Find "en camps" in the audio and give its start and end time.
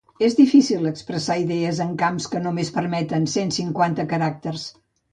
1.87-2.29